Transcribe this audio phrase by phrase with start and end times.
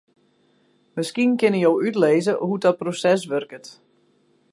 [0.99, 3.65] Miskien kinne jo útlizze hoe't dat proses wurket?